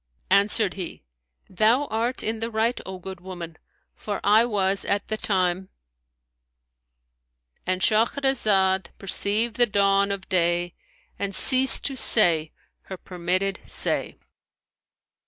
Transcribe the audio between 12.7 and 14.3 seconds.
her permitted say.